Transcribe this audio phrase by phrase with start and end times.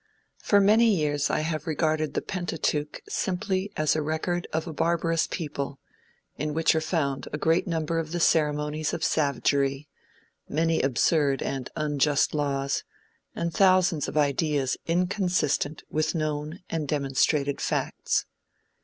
[0.41, 5.27] For many years I have regarded the Pentateuch simply as a record of a barbarous
[5.27, 5.77] people,
[6.39, 9.89] in which are found a great number of the ceremonies of savagery,
[10.49, 12.83] many absurd and unjust laws,
[13.35, 18.25] and thousands of ideas inconsistent with known and demonstrated facts.